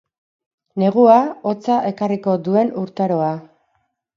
Negua, 0.83 1.17
hotza 1.51 1.77
ekarriko 1.91 2.35
duen 2.49 2.73
urtaroa. 2.85 3.31